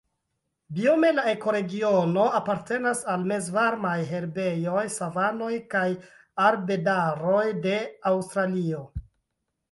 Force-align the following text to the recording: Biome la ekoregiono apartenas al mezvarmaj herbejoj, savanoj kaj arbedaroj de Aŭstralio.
Biome 0.75 1.09
la 1.15 1.23
ekoregiono 1.31 2.23
apartenas 2.37 3.03
al 3.15 3.25
mezvarmaj 3.31 3.93
herbejoj, 4.11 4.85
savanoj 4.93 5.51
kaj 5.75 5.83
arbedaroj 6.45 7.43
de 7.67 7.75
Aŭstralio. 8.13 8.81